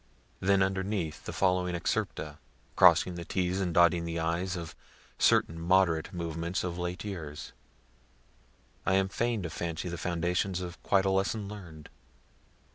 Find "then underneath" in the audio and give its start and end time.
0.39-1.25